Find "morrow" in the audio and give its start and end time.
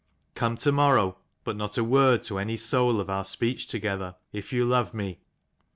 0.71-1.17